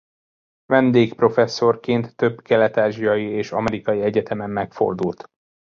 Vendégprofesszorként 0.65 2.15
több 2.15 2.41
kelet-ázsiai 2.41 3.23
és 3.29 3.51
amerikai 3.51 4.01
egyetem 4.01 4.51
megfordult. 4.51 5.29